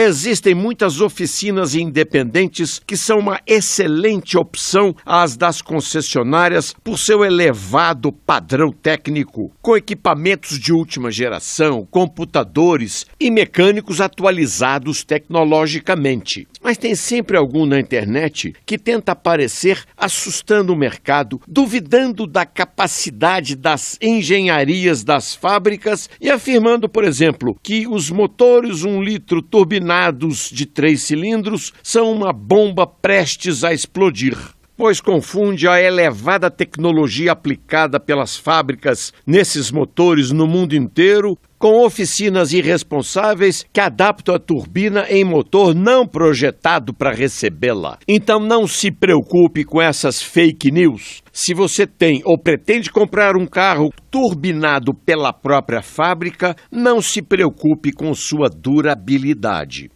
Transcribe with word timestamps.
existem 0.00 0.54
muitas 0.54 1.00
oficinas 1.00 1.74
independentes 1.74 2.80
que 2.86 2.96
são 2.96 3.18
uma 3.18 3.40
excelente 3.46 4.38
opção 4.38 4.94
às 5.04 5.36
das 5.36 5.60
concessionárias 5.60 6.74
por 6.84 6.98
seu 6.98 7.24
elevado 7.24 8.12
padrão 8.12 8.70
técnico, 8.70 9.50
com 9.60 9.76
equipamentos 9.76 10.58
de 10.58 10.72
última 10.72 11.10
geração, 11.10 11.86
computadores 11.90 13.06
e 13.18 13.30
mecânicos 13.30 14.00
atualizados 14.00 15.02
tecnologicamente. 15.02 16.46
Mas 16.62 16.78
tem 16.78 16.94
sempre 16.94 17.36
algum 17.36 17.66
na 17.66 17.80
internet 17.80 18.54
que 18.64 18.78
tenta 18.78 19.12
aparecer 19.12 19.84
assustando 19.96 20.72
o 20.72 20.76
mercado, 20.76 21.40
duvidando 21.46 22.26
da 22.26 22.44
capacidade 22.44 23.56
das 23.56 23.96
engenharias 24.00 25.02
das 25.02 25.34
fábricas 25.34 26.08
e 26.20 26.30
afirmando, 26.30 26.88
por 26.88 27.04
exemplo, 27.04 27.56
que 27.62 27.86
os 27.86 28.10
motores 28.10 28.84
1 28.84 29.02
litro 29.02 29.42
turbinados 29.88 30.50
de 30.52 30.66
três 30.66 31.02
cilindros 31.02 31.72
são 31.82 32.12
uma 32.12 32.30
bomba 32.32 32.86
prestes 32.86 33.64
a 33.64 33.72
explodir 33.72 34.36
pois 34.76 35.00
confunde 35.00 35.66
a 35.66 35.82
elevada 35.82 36.48
tecnologia 36.48 37.32
aplicada 37.32 37.98
pelas 37.98 38.36
fábricas 38.36 39.12
nesses 39.26 39.72
motores 39.72 40.30
no 40.30 40.46
mundo 40.46 40.76
inteiro 40.76 41.36
com 41.58 41.84
oficinas 41.84 42.52
irresponsáveis 42.52 43.66
que 43.72 43.80
adaptam 43.80 44.34
a 44.34 44.38
turbina 44.38 45.06
em 45.08 45.24
motor 45.24 45.74
não 45.74 46.06
projetado 46.06 46.94
para 46.94 47.12
recebê-la. 47.12 47.98
Então 48.06 48.38
não 48.38 48.66
se 48.66 48.90
preocupe 48.90 49.64
com 49.64 49.82
essas 49.82 50.22
fake 50.22 50.70
news. 50.70 51.22
Se 51.32 51.52
você 51.52 51.86
tem 51.86 52.22
ou 52.24 52.38
pretende 52.38 52.90
comprar 52.90 53.36
um 53.36 53.46
carro 53.46 53.90
turbinado 54.10 54.94
pela 54.94 55.32
própria 55.32 55.82
fábrica, 55.82 56.56
não 56.70 57.00
se 57.02 57.22
preocupe 57.22 57.92
com 57.92 58.14
sua 58.14 58.48
durabilidade. 58.48 59.90